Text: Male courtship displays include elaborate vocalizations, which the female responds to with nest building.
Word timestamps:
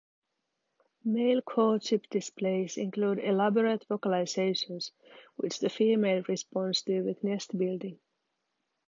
Male 1.05 1.43
courtship 1.43 2.07
displays 2.09 2.75
include 2.75 3.19
elaborate 3.19 3.85
vocalizations, 3.87 4.89
which 5.35 5.59
the 5.59 5.69
female 5.69 6.23
responds 6.27 6.81
to 6.81 7.01
with 7.03 7.23
nest 7.23 7.55
building. 7.55 7.99